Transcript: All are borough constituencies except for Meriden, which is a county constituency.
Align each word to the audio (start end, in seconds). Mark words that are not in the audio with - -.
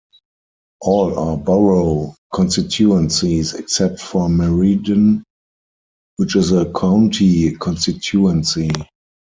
All 0.81 1.15
are 1.19 1.37
borough 1.37 2.15
constituencies 2.33 3.53
except 3.53 3.99
for 4.01 4.29
Meriden, 4.29 5.23
which 6.15 6.35
is 6.35 6.51
a 6.51 6.71
county 6.73 7.51
constituency. 7.57 8.71